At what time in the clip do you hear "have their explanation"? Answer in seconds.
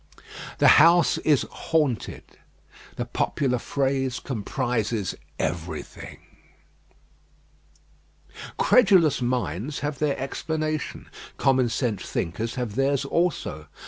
9.81-11.07